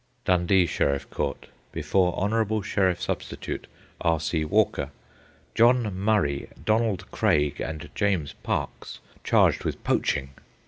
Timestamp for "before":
1.71-2.13